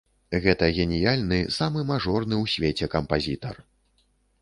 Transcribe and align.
Гэта 0.45 0.69
геніяльны, 0.77 1.39
самы 1.59 1.85
мажорны 1.91 2.35
ў 2.43 2.57
свеце 2.57 2.93
кампазітар. 2.99 3.65